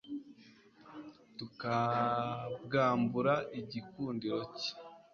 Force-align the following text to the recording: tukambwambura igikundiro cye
tukambwambura 1.37 3.33
igikundiro 3.59 4.39
cye 4.61 4.71